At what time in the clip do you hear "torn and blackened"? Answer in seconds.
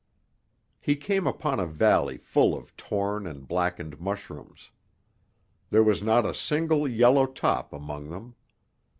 2.75-3.99